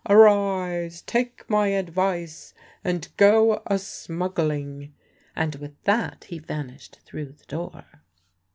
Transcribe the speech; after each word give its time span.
Arise, 0.09 1.03
take 1.03 1.47
my 1.47 1.67
advice, 1.67 2.55
and 2.83 3.07
go 3.17 3.61
a 3.67 3.77
smuggling." 3.77 4.95
And 5.35 5.53
with 5.57 5.79
that 5.83 6.23
he 6.29 6.39
vanished 6.39 6.97
through 7.05 7.25
the 7.33 7.45
door. 7.45 7.85